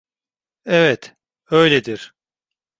[0.65, 1.15] Evet,
[1.51, 2.13] öyledir.